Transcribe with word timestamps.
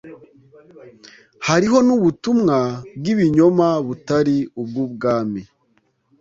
hariho 1.47 1.77
n’ubutumwa 1.87 2.57
bw’ibinyoma 2.97 3.67
butari 3.87 4.37
ubw’Ubwami. 4.61 5.41